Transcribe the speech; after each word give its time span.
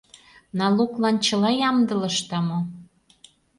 Налоглан 0.57 1.15
чыла 1.25 1.51
ямдылышда 1.69 2.39
мо? 2.47 2.59